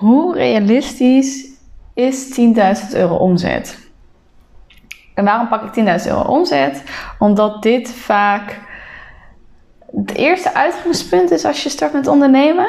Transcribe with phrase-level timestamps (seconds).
[0.00, 1.48] hoe realistisch
[1.94, 2.40] is
[2.90, 3.88] 10.000 euro omzet?
[5.14, 6.82] En waarom pak ik 10.000 euro omzet?
[7.18, 8.60] Omdat dit vaak
[9.96, 12.68] het eerste uitgangspunt is als je start met ondernemen.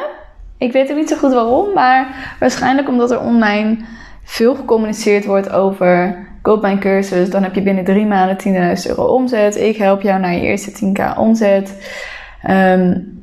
[0.58, 3.78] Ik weet ook niet zo goed waarom, maar waarschijnlijk omdat er online
[4.24, 9.04] veel gecommuniceerd wordt over koop mijn cursus, dan heb je binnen drie maanden 10.000 euro
[9.04, 9.56] omzet.
[9.56, 11.92] Ik help jou naar je eerste 10k omzet.
[12.50, 13.21] Um,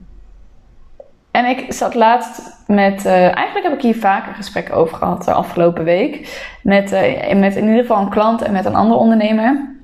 [1.39, 5.33] en ik zat laatst met, uh, eigenlijk heb ik hier vaker gesprekken over gehad de
[5.33, 6.43] afgelopen week.
[6.63, 9.77] Met, uh, met in ieder geval een klant en met een andere ondernemer.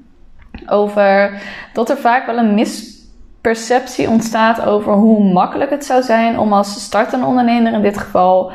[0.66, 1.40] Over
[1.72, 6.84] dat er vaak wel een misperceptie ontstaat over hoe makkelijk het zou zijn om als
[6.84, 8.52] startende ondernemer in dit geval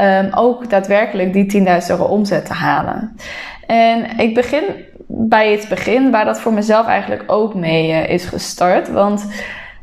[0.00, 3.16] um, ook daadwerkelijk die 10.000 euro omzet te halen.
[3.66, 4.62] En ik begin
[5.06, 8.90] bij het begin, waar dat voor mezelf eigenlijk ook mee uh, is gestart.
[8.90, 9.26] Want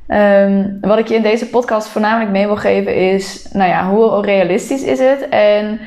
[0.10, 4.22] um, wat ik je in deze podcast voornamelijk mee wil geven is, nou ja, hoe
[4.22, 5.80] realistisch is het en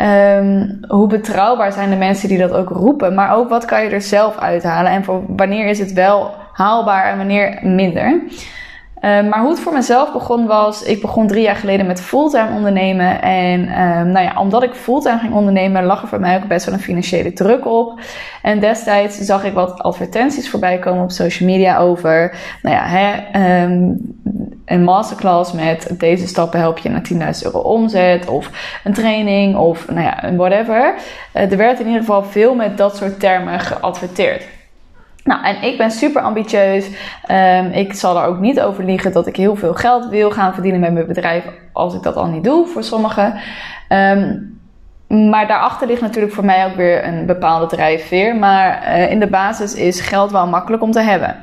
[0.00, 3.90] um, hoe betrouwbaar zijn de mensen die dat ook roepen, maar ook wat kan je
[3.90, 8.20] er zelf uithalen en voor wanneer is het wel haalbaar en wanneer minder.
[9.00, 12.54] Ehm, maar hoe het voor mezelf begon was, ik begon drie jaar geleden met fulltime
[12.54, 13.22] ondernemen.
[13.22, 16.64] En um, nou ja, omdat ik fulltime ging ondernemen, lag er voor mij ook best
[16.64, 18.00] wel een financiële druk op.
[18.42, 23.62] En destijds zag ik wat advertenties voorbij komen op social media over, nou ja, hè,
[23.62, 23.98] um,
[24.64, 28.28] een masterclass met deze stappen help je naar 10.000 euro omzet.
[28.28, 28.50] Of
[28.84, 30.94] een training of nou ja, whatever.
[31.34, 34.59] Uh, er werd in ieder geval veel met dat soort termen geadverteerd.
[35.30, 36.90] Nou, en ik ben super ambitieus.
[37.30, 40.52] Um, ik zal er ook niet over liegen dat ik heel veel geld wil gaan
[40.54, 43.34] verdienen met mijn bedrijf als ik dat al niet doe voor sommigen.
[43.88, 44.58] Um,
[45.30, 48.36] maar daarachter ligt natuurlijk voor mij ook weer een bepaalde drijfveer.
[48.36, 51.36] Maar uh, in de basis is geld wel makkelijk om te hebben.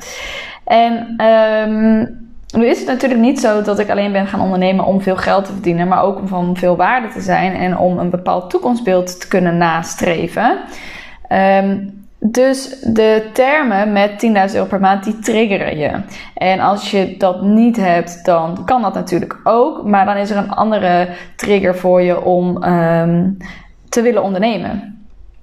[0.65, 5.01] En um, nu is het natuurlijk niet zo dat ik alleen ben gaan ondernemen om
[5.01, 8.09] veel geld te verdienen, maar ook om van veel waarde te zijn en om een
[8.09, 10.57] bepaald toekomstbeeld te kunnen nastreven.
[11.29, 14.11] Um, dus de termen met
[14.49, 16.01] 10.000 euro per maand, die triggeren je.
[16.33, 19.83] En als je dat niet hebt, dan kan dat natuurlijk ook.
[19.83, 23.37] Maar dan is er een andere trigger voor je om um,
[23.89, 24.96] te willen ondernemen.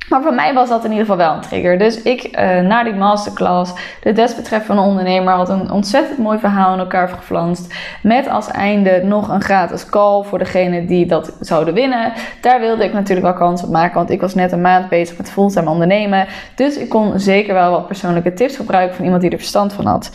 [0.09, 1.79] Maar voor mij was dat in ieder geval wel een trigger.
[1.79, 3.73] Dus ik, uh, na die masterclass,
[4.03, 7.75] de desbetreffende ondernemer had een ontzettend mooi verhaal in elkaar geflanst.
[8.03, 12.13] Met als einde nog een gratis call voor degene die dat zouden winnen.
[12.41, 15.17] Daar wilde ik natuurlijk wel kans op maken, want ik was net een maand bezig
[15.17, 16.27] met fulltime ondernemen.
[16.55, 19.87] Dus ik kon zeker wel wat persoonlijke tips gebruiken van iemand die er verstand van
[19.87, 20.11] had.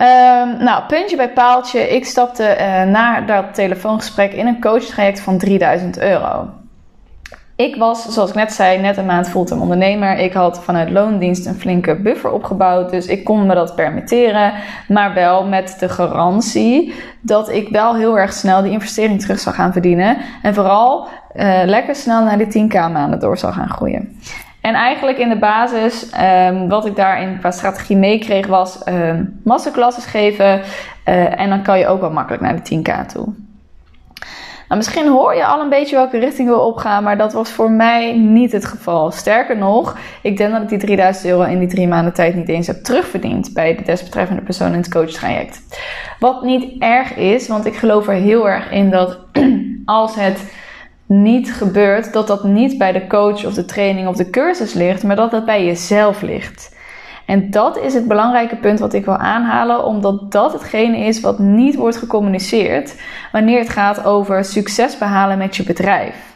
[0.00, 1.88] Um, nou, puntje bij paaltje.
[1.88, 6.48] Ik stapte uh, na dat telefoongesprek in een coachtraject van 3000 euro.
[7.56, 10.18] Ik was, zoals ik net zei, net een maand fulltime ondernemer.
[10.18, 12.90] Ik had vanuit loondienst een flinke buffer opgebouwd.
[12.90, 14.52] Dus ik kon me dat permitteren.
[14.88, 19.54] Maar wel met de garantie dat ik wel heel erg snel die investering terug zou
[19.54, 20.16] gaan verdienen.
[20.42, 24.20] En vooral uh, lekker snel naar die 10k maanden door zou gaan groeien.
[24.60, 26.10] En eigenlijk in de basis,
[26.48, 29.40] um, wat ik daarin qua strategie meekreeg, was um,
[29.98, 30.60] geven.
[31.08, 33.34] Uh, en dan kan je ook wel makkelijk naar de 10k toe.
[34.72, 37.70] Nou, misschien hoor je al een beetje welke richting we opgaan, maar dat was voor
[37.70, 39.10] mij niet het geval.
[39.10, 42.48] Sterker nog, ik denk dat ik die 3000 euro in die drie maanden tijd niet
[42.48, 45.62] eens heb terugverdiend bij de desbetreffende persoon in het coachtraject.
[46.18, 49.18] Wat niet erg is, want ik geloof er heel erg in dat
[49.84, 50.52] als het
[51.06, 55.02] niet gebeurt, dat dat niet bij de coach of de training of de cursus ligt,
[55.02, 56.76] maar dat dat bij jezelf ligt.
[57.26, 61.38] En dat is het belangrijke punt wat ik wil aanhalen, omdat dat hetgene is wat
[61.38, 63.00] niet wordt gecommuniceerd
[63.32, 66.30] wanneer het gaat over succes behalen met je bedrijf.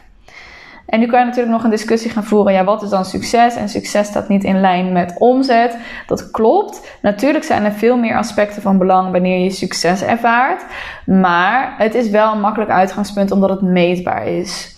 [0.87, 2.53] En nu kan je natuurlijk nog een discussie gaan voeren.
[2.53, 3.55] Ja, wat is dan succes?
[3.55, 5.77] En succes staat niet in lijn met omzet.
[6.05, 6.97] Dat klopt.
[7.01, 10.65] Natuurlijk zijn er veel meer aspecten van belang wanneer je succes ervaart.
[11.05, 14.76] Maar het is wel een makkelijk uitgangspunt omdat het meetbaar is.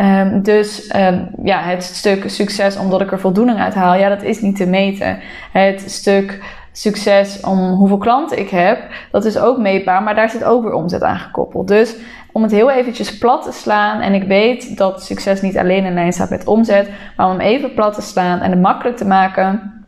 [0.00, 4.22] Um, dus um, ja, het stuk succes omdat ik er voldoening uit haal, ja, dat
[4.22, 5.18] is niet te meten.
[5.52, 6.40] Het stuk
[6.72, 8.78] succes om hoeveel klanten ik heb,
[9.10, 11.68] dat is ook meetbaar, maar daar zit ook weer omzet aan gekoppeld.
[11.68, 11.96] Dus
[12.32, 15.94] om het heel eventjes plat te slaan, en ik weet dat succes niet alleen in
[15.94, 19.84] lijn staat met omzet, maar om even plat te slaan en het makkelijk te maken,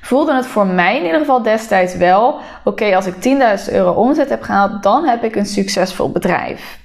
[0.00, 3.14] voelde het voor mij in ieder geval destijds wel: oké, als ik
[3.68, 6.80] 10.000 euro omzet heb gehaald, dan heb ik een succesvol bedrijf.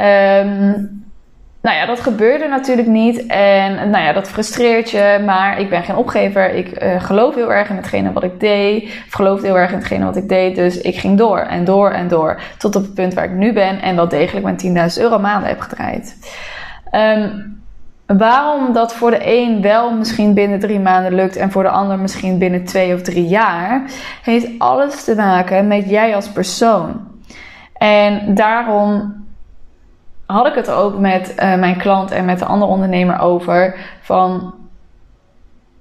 [0.00, 1.06] Um,
[1.62, 3.26] nou ja, dat gebeurde natuurlijk niet.
[3.26, 5.22] En nou ja, dat frustreert je.
[5.24, 6.50] Maar ik ben geen opgever.
[6.50, 8.82] Ik uh, geloof heel erg in hetgene wat ik deed.
[8.82, 10.56] Of geloofde heel erg in hetgene wat ik deed.
[10.56, 12.40] Dus ik ging door en door en door.
[12.58, 13.80] Tot op het punt waar ik nu ben.
[13.80, 16.16] En wel degelijk mijn 10.000 euro maanden heb gedraaid.
[16.92, 17.56] Um,
[18.06, 21.36] waarom dat voor de een wel misschien binnen drie maanden lukt.
[21.36, 23.82] En voor de ander misschien binnen twee of drie jaar.
[24.22, 27.06] Heeft alles te maken met jij als persoon.
[27.78, 29.14] En daarom
[30.28, 33.76] had ik het ook met uh, mijn klant en met de andere ondernemer over.
[34.00, 34.54] Van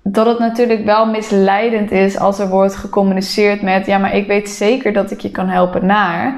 [0.03, 4.49] dat het natuurlijk wel misleidend is als er wordt gecommuniceerd met: ja, maar ik weet
[4.49, 6.35] zeker dat ik je kan helpen naar.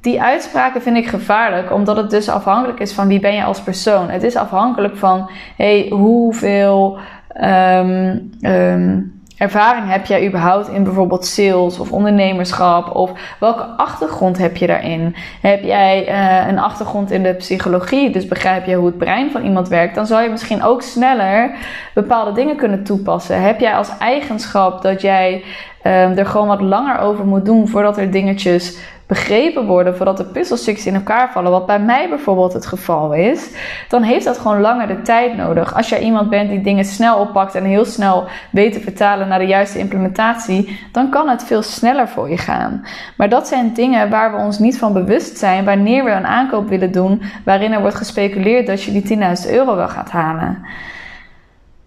[0.00, 3.60] Die uitspraken vind ik gevaarlijk, omdat het dus afhankelijk is van wie ben je als
[3.60, 4.10] persoon.
[4.10, 6.98] Het is afhankelijk van hey, hoeveel
[7.42, 12.94] um, ervaring heb jij überhaupt in bijvoorbeeld sales of ondernemerschap?
[12.94, 13.10] Of
[13.40, 15.16] welke achtergrond heb je daarin?
[15.40, 19.44] Heb jij uh, een achtergrond in de psychologie, dus begrijp je hoe het brein van
[19.44, 19.94] iemand werkt?
[19.94, 21.54] Dan zou je misschien ook sneller
[21.94, 23.42] bepaalde dingen kunnen toepassen.
[23.42, 25.44] Heb jij als eigenschap dat jij
[25.86, 30.24] um, er gewoon wat langer over moet doen voordat er dingetjes begrepen worden voordat de
[30.24, 33.50] puzzelstukjes in elkaar vallen, wat bij mij bijvoorbeeld het geval is,
[33.88, 35.74] dan heeft dat gewoon langer de tijd nodig.
[35.74, 39.38] Als jij iemand bent die dingen snel oppakt en heel snel weet te vertalen naar
[39.38, 42.86] de juiste implementatie, dan kan het veel sneller voor je gaan.
[43.16, 46.68] Maar dat zijn dingen waar we ons niet van bewust zijn wanneer we een aankoop
[46.68, 50.64] willen doen waarin er wordt gespeculeerd dat je die 10.000 euro wel gaat halen.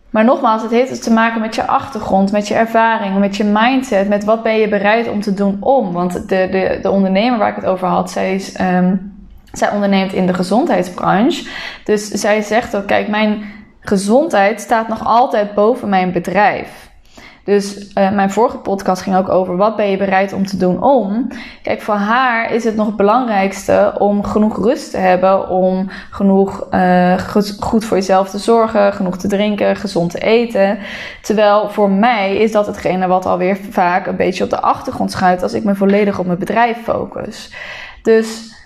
[0.09, 3.43] Maar nogmaals, het heeft dus te maken met je achtergrond, met je ervaring, met je
[3.43, 5.91] mindset, met wat ben je bereid om te doen om.
[5.91, 9.13] Want de, de, de ondernemer waar ik het over had, zij, is, um,
[9.51, 11.49] zij onderneemt in de gezondheidsbranche.
[11.83, 13.43] Dus zij zegt ook, kijk, mijn
[13.79, 16.88] gezondheid staat nog altijd boven mijn bedrijf.
[17.49, 20.83] Dus uh, mijn vorige podcast ging ook over wat ben je bereid om te doen
[20.83, 21.27] om.
[21.61, 26.67] Kijk, voor haar is het nog het belangrijkste om genoeg rust te hebben, om genoeg
[26.71, 27.17] uh,
[27.59, 30.77] goed voor jezelf te zorgen, genoeg te drinken, gezond te eten.
[31.21, 35.43] Terwijl voor mij is dat hetgene wat alweer vaak een beetje op de achtergrond schuift
[35.43, 37.53] als ik me volledig op mijn bedrijf focus.
[38.03, 38.57] Dus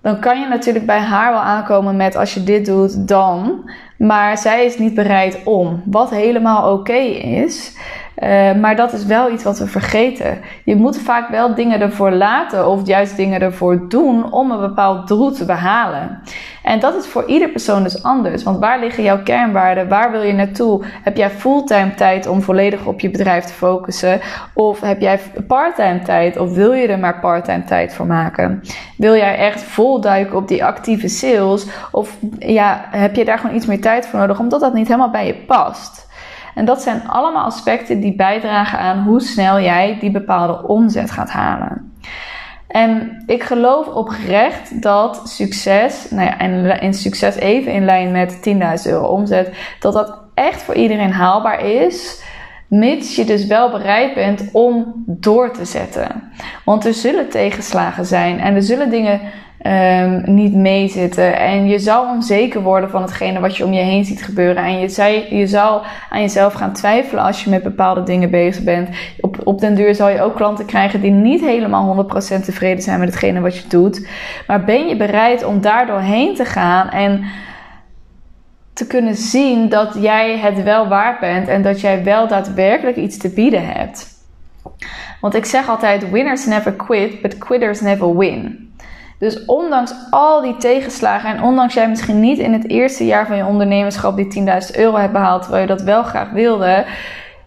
[0.00, 3.70] dan kan je natuurlijk bij haar wel aankomen met als je dit doet, dan.
[3.98, 5.82] Maar zij is niet bereid om.
[5.84, 6.98] Wat helemaal oké
[7.42, 7.76] is.
[8.22, 10.38] Uh, maar dat is wel iets wat we vergeten.
[10.64, 15.08] Je moet vaak wel dingen ervoor laten of juist dingen ervoor doen om een bepaald
[15.08, 16.22] doel te behalen.
[16.62, 18.42] En dat is voor ieder persoon dus anders.
[18.42, 19.88] Want waar liggen jouw kernwaarden?
[19.88, 20.84] Waar wil je naartoe?
[21.02, 24.20] Heb jij fulltime tijd om volledig op je bedrijf te focussen?
[24.54, 26.36] Of heb jij parttime tijd?
[26.36, 28.62] Of wil je er maar parttime tijd voor maken?
[28.96, 31.66] Wil jij echt vol duiken op die actieve sales?
[31.90, 35.10] Of ja, heb je daar gewoon iets meer tijd voor nodig omdat dat niet helemaal
[35.10, 36.10] bij je past?
[36.54, 41.30] En dat zijn allemaal aspecten die bijdragen aan hoe snel jij die bepaalde omzet gaat
[41.30, 41.92] halen.
[42.68, 48.36] En ik geloof oprecht dat succes, nou ja, en in succes even in lijn met
[48.86, 52.22] 10.000 euro omzet, dat dat echt voor iedereen haalbaar is.
[52.68, 56.32] Mits je dus wel bereid bent om door te zetten.
[56.64, 59.20] Want er zullen tegenslagen zijn en er zullen dingen
[59.66, 61.38] um, niet meezitten.
[61.38, 64.64] En je zou onzeker worden van hetgene wat je om je heen ziet gebeuren.
[64.64, 68.64] En je, zei, je zou aan jezelf gaan twijfelen als je met bepaalde dingen bezig
[68.64, 68.88] bent.
[69.20, 72.98] Op, op den duur zal je ook klanten krijgen die niet helemaal 100% tevreden zijn
[72.98, 74.08] met hetgene wat je doet.
[74.46, 77.24] Maar ben je bereid om daar doorheen te gaan en
[78.72, 83.18] te kunnen zien dat jij het wel waard bent en dat jij wel daadwerkelijk iets
[83.18, 84.06] te bieden hebt.
[85.20, 88.71] Want ik zeg altijd: winners never quit, but quitters never win.
[89.22, 93.36] Dus ondanks al die tegenslagen en ondanks jij misschien niet in het eerste jaar van
[93.36, 96.84] je ondernemerschap die 10.000 euro hebt behaald, terwijl je dat wel graag wilde,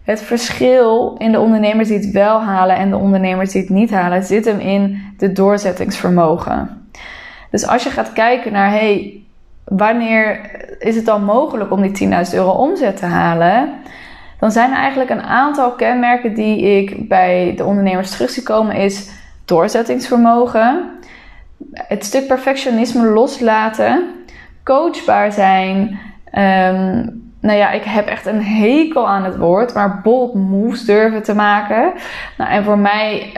[0.04, 3.90] het verschil in de ondernemers die het wel halen en de ondernemers die het niet
[3.90, 6.88] halen, zit hem in de doorzettingsvermogen.
[7.50, 9.22] Dus als je gaat kijken naar, hey,
[9.64, 10.40] wanneer
[10.78, 13.72] is het dan mogelijk om die 10.000 euro omzet te halen?
[14.38, 18.76] Dan zijn er eigenlijk een aantal kenmerken die ik bij de ondernemers terug zie komen,
[18.76, 19.10] is
[19.44, 20.94] doorzettingsvermogen
[21.72, 24.14] het stuk perfectionisme loslaten,
[24.64, 25.98] coachbaar zijn.
[26.32, 31.22] Um, nou ja, ik heb echt een hekel aan het woord, maar bold moves durven
[31.22, 31.92] te maken.
[32.38, 33.32] Nou, en voor mij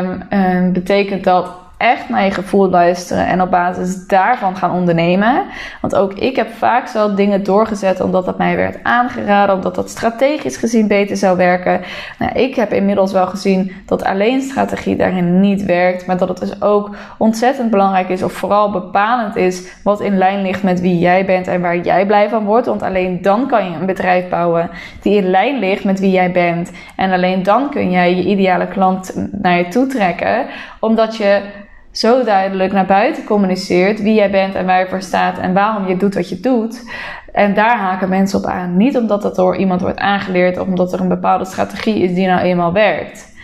[0.00, 5.42] um, um, betekent dat echt naar je gevoel luisteren en op basis daarvan gaan ondernemen.
[5.80, 9.90] Want ook ik heb vaak zo dingen doorgezet omdat dat mij werd aangeraden, omdat dat
[9.90, 11.80] strategisch gezien beter zou werken.
[12.18, 16.38] Nou, ik heb inmiddels wel gezien dat alleen strategie daarin niet werkt, maar dat het
[16.38, 20.98] dus ook ontzettend belangrijk is, of vooral bepalend is, wat in lijn ligt met wie
[20.98, 22.66] jij bent en waar jij blij van wordt.
[22.66, 24.70] Want alleen dan kan je een bedrijf bouwen
[25.02, 26.70] die in lijn ligt met wie jij bent.
[26.96, 30.46] En alleen dan kun jij je ideale klant naar je toe trekken,
[30.80, 31.64] omdat je
[31.98, 35.88] zo duidelijk naar buiten communiceert wie jij bent en waar je voor staat en waarom
[35.88, 36.84] je doet wat je doet.
[37.32, 38.76] En daar haken mensen op aan.
[38.76, 42.26] Niet omdat dat door iemand wordt aangeleerd of omdat er een bepaalde strategie is die
[42.26, 43.34] nou eenmaal werkt.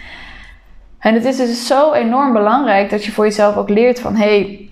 [0.99, 4.39] En het is dus zo enorm belangrijk dat je voor jezelf ook leert van hé,
[4.39, 4.71] hey,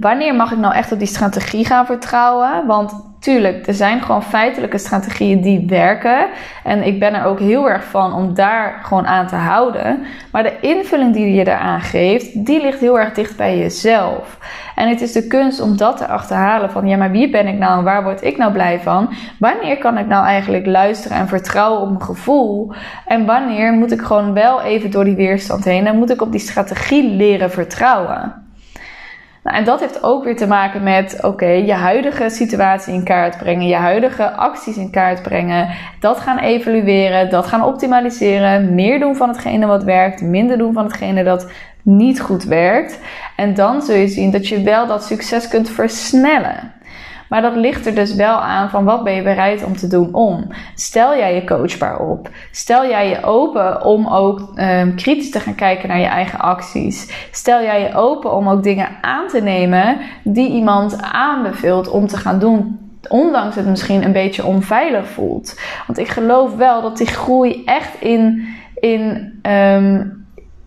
[0.00, 2.66] wanneer mag ik nou echt op die strategie gaan vertrouwen?
[2.66, 2.92] Want
[3.26, 6.26] tuurlijk, er zijn gewoon feitelijke strategieën die werken.
[6.64, 10.04] En ik ben er ook heel erg van om daar gewoon aan te houden.
[10.32, 14.38] Maar de invulling die je eraan geeft, die ligt heel erg dicht bij jezelf.
[14.74, 17.58] En het is de kunst om dat te achterhalen van, ja, maar wie ben ik
[17.58, 19.14] nou en waar word ik nou blij van?
[19.38, 22.72] Wanneer kan ik nou eigenlijk luisteren en vertrouwen op mijn gevoel?
[23.06, 26.32] En wanneer moet ik gewoon wel even door die weerstand heen en moet ik op
[26.32, 28.45] die strategie leren vertrouwen?
[29.46, 33.38] Nou, en dat heeft ook weer te maken met, oké, je huidige situatie in kaart
[33.38, 35.68] brengen, je huidige acties in kaart brengen,
[36.00, 40.84] dat gaan evalueren, dat gaan optimaliseren, meer doen van hetgene wat werkt, minder doen van
[40.84, 41.50] hetgene dat
[41.82, 42.98] niet goed werkt.
[43.36, 46.72] En dan zul je zien dat je wel dat succes kunt versnellen.
[47.28, 50.14] Maar dat ligt er dus wel aan van wat ben je bereid om te doen
[50.14, 50.46] om.
[50.74, 52.28] Stel jij je coachbaar op.
[52.50, 57.28] Stel jij je open om ook um, kritisch te gaan kijken naar je eigen acties.
[57.30, 62.16] Stel jij je open om ook dingen aan te nemen die iemand aanbeveelt om te
[62.16, 65.60] gaan doen ondanks het misschien een beetje onveilig voelt.
[65.86, 70.25] Want ik geloof wel dat die groei echt in, in um,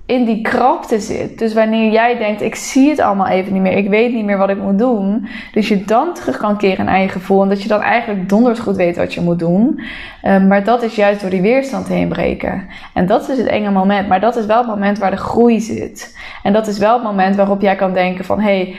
[0.10, 1.40] in die krapte zit.
[1.40, 4.38] Dus wanneer jij denkt, ik zie het allemaal even niet meer, ik weet niet meer
[4.38, 5.28] wat ik moet doen.
[5.52, 8.60] Dus je dan terug kan keren naar je gevoel en dat je dan eigenlijk donders
[8.60, 9.82] goed weet wat je moet doen.
[10.24, 12.68] Um, maar dat is juist door die weerstand heen breken.
[12.94, 14.08] En dat is het enge moment.
[14.08, 16.18] Maar dat is wel het moment waar de groei zit.
[16.44, 18.76] En dat is wel het moment waarop jij kan denken van, hé, hey,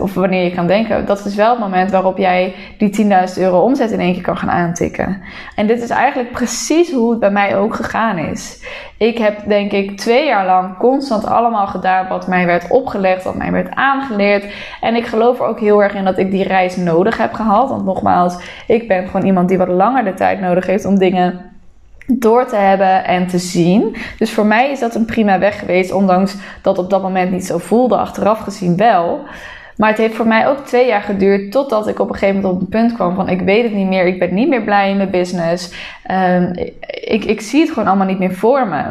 [0.00, 3.60] of wanneer je kan denken, dat is wel het moment waarop jij die 10.000 euro
[3.60, 5.22] omzet in één keer kan gaan aantikken.
[5.56, 8.62] En dit is eigenlijk precies hoe het bij mij ook gegaan is.
[8.98, 13.34] Ik heb denk ik twee jaar lang constant allemaal gedaan wat mij werd opgelegd, wat
[13.34, 14.44] mij werd aangeleerd.
[14.80, 17.68] En ik geloof er ook heel erg in dat ik die reis nodig heb gehad.
[17.68, 18.36] Want nogmaals,
[18.66, 21.52] ik ben gewoon iemand die wat langer de tijd nodig heeft om dingen
[22.06, 23.96] door te hebben en te zien.
[24.18, 27.46] Dus voor mij is dat een prima weg geweest, ondanks dat op dat moment niet
[27.46, 29.20] zo voelde, achteraf gezien wel.
[29.76, 32.54] Maar het heeft voor mij ook twee jaar geduurd totdat ik op een gegeven moment
[32.54, 34.90] op een punt kwam van ik weet het niet meer, ik ben niet meer blij
[34.90, 35.74] in mijn business.
[36.10, 36.52] Um,
[37.04, 38.84] ik, ik zie het gewoon allemaal niet meer voor me.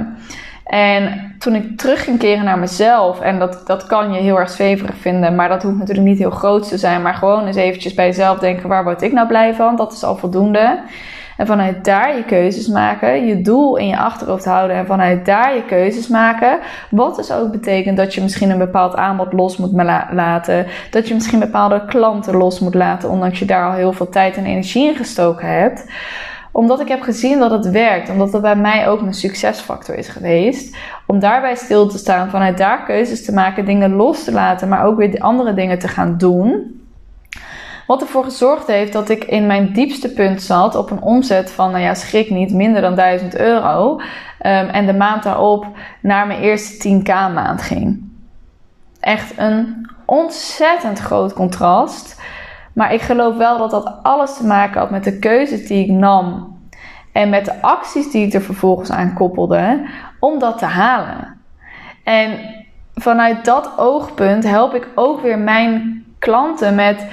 [0.64, 4.50] En toen ik terug ging keren naar mezelf, en dat, dat kan je heel erg
[4.50, 7.94] zweverig vinden, maar dat hoeft natuurlijk niet heel groot te zijn, maar gewoon eens eventjes
[7.94, 9.76] bij jezelf denken, waar word ik nou blij van?
[9.76, 10.80] Dat is al voldoende.
[11.38, 15.56] En vanuit daar je keuzes maken, je doel in je achterhoofd houden en vanuit daar
[15.56, 16.60] je keuzes maken.
[16.90, 19.72] Wat dus ook betekent dat je misschien een bepaald aanbod los moet
[20.12, 20.66] laten.
[20.92, 24.38] Dat je misschien bepaalde klanten los moet laten, ondanks je daar al heel veel tijd
[24.38, 25.86] en energie in gestoken hebt
[26.54, 28.10] omdat ik heb gezien dat het werkt.
[28.10, 30.76] Omdat dat bij mij ook een succesfactor is geweest.
[31.08, 34.86] Om daarbij stil te staan, vanuit daar keuzes te maken, dingen los te laten, maar
[34.86, 36.82] ook weer andere dingen te gaan doen.
[37.88, 41.72] Wat ervoor gezorgd heeft dat ik in mijn diepste punt zat op een omzet van,
[41.72, 43.92] nou ja, schrik niet, minder dan 1000 euro.
[43.92, 44.00] Um,
[44.68, 45.66] en de maand daarop
[46.02, 48.12] naar mijn eerste 10k maand ging.
[49.00, 52.22] Echt een ontzettend groot contrast.
[52.74, 55.92] Maar ik geloof wel dat dat alles te maken had met de keuzes die ik
[55.92, 56.58] nam.
[57.12, 61.42] En met de acties die ik er vervolgens aan koppelde om dat te halen.
[62.04, 62.40] En
[62.96, 67.06] vanuit dat oogpunt help ik ook weer mijn klanten met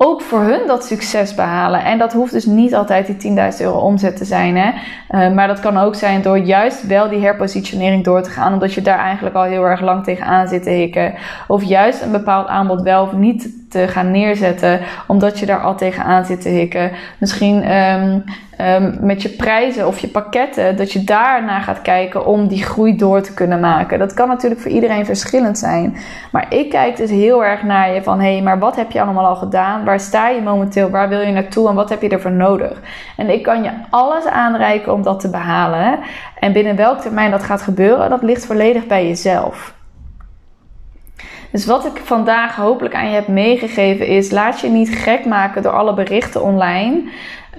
[0.00, 1.84] ook voor hun dat succes behalen.
[1.84, 4.56] En dat hoeft dus niet altijd die 10.000 euro omzet te zijn.
[4.56, 4.70] Hè?
[5.10, 8.52] Uh, maar dat kan ook zijn door juist wel die herpositionering door te gaan.
[8.52, 11.14] Omdat je daar eigenlijk al heel erg lang tegenaan zit te hikken.
[11.48, 15.76] Of juist een bepaald aanbod wel of niet te gaan neerzetten, omdat je daar al
[15.76, 16.90] tegenaan zit te hikken.
[17.18, 18.24] Misschien um,
[18.60, 22.96] um, met je prijzen of je pakketten, dat je daarna gaat kijken om die groei
[22.96, 23.98] door te kunnen maken.
[23.98, 25.96] Dat kan natuurlijk voor iedereen verschillend zijn.
[26.32, 29.00] Maar ik kijk dus heel erg naar je van hé, hey, maar wat heb je
[29.00, 29.84] allemaal al gedaan?
[29.84, 30.90] Waar sta je momenteel?
[30.90, 32.80] Waar wil je naartoe en wat heb je ervoor nodig?
[33.16, 35.98] En ik kan je alles aanreiken om dat te behalen.
[36.38, 39.76] En binnen welk termijn dat gaat gebeuren, dat ligt volledig bij jezelf.
[41.50, 45.62] Dus wat ik vandaag hopelijk aan je heb meegegeven is: laat je niet gek maken
[45.62, 47.02] door alle berichten online.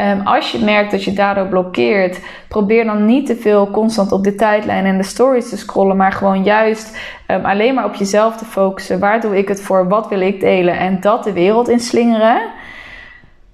[0.01, 4.24] Um, als je merkt dat je daardoor blokkeert, probeer dan niet te veel constant op
[4.24, 8.38] de tijdlijn en de stories te scrollen, maar gewoon juist um, alleen maar op jezelf
[8.38, 9.00] te focussen.
[9.00, 9.88] Waar doe ik het voor?
[9.88, 10.77] Wat wil ik delen?
[10.77, 12.41] En dat de wereld inslingeren.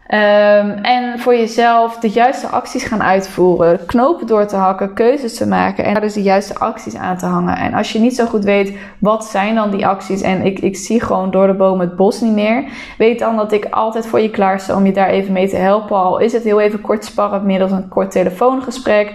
[0.07, 3.85] Um, en voor jezelf de juiste acties gaan uitvoeren.
[3.85, 7.25] Knopen door te hakken, keuzes te maken en daar dus de juiste acties aan te
[7.25, 7.57] hangen.
[7.57, 10.77] En als je niet zo goed weet wat zijn dan die acties en ik, ik
[10.77, 12.63] zie gewoon door de bomen het bos niet meer.
[12.97, 15.55] Weet dan dat ik altijd voor je klaar sta om je daar even mee te
[15.55, 15.95] helpen.
[15.95, 19.13] Al is het heel even kort sparren middels een kort telefoongesprek.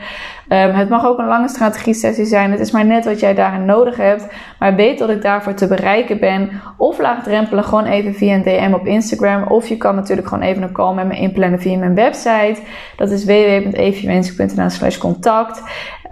[0.52, 2.50] Um, het mag ook een lange strategie-sessie zijn.
[2.50, 4.26] Het is maar net wat jij daarin nodig hebt.
[4.58, 6.50] Maar weet dat ik daarvoor te bereiken ben.
[6.76, 9.42] Of laagdrempelen gewoon even via een DM op Instagram.
[9.42, 12.60] Of je kan natuurlijk gewoon even een call met me inplannen via mijn website.
[12.96, 15.62] Dat is www.eviewensik.nl slash contact.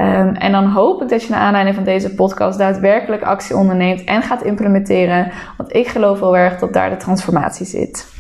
[0.01, 4.05] Um, en dan hoop ik dat je naar aanleiding van deze podcast daadwerkelijk actie onderneemt
[4.05, 5.31] en gaat implementeren.
[5.57, 8.18] Want ik geloof wel erg dat daar de transformatie zit.